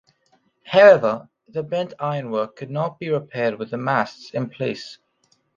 [0.63, 4.97] However, the bent ironwork could not be repaired with the masts in place.